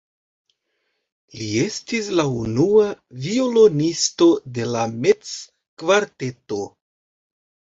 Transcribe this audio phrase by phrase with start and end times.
[1.41, 2.87] Li estis la unua
[3.27, 6.63] violonisto de la Metz-kvarteto.